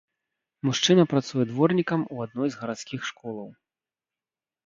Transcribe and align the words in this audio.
Мужчына 0.67 1.03
працуе 1.11 1.43
дворнікам 1.51 2.01
у 2.15 2.23
адной 2.25 2.49
з 2.55 2.59
гарадскіх 2.61 3.01
школаў. 3.13 3.49